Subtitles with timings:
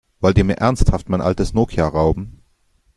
[0.19, 2.41] Wollt ihr mir ernsthaft mein altes Nokia rauben?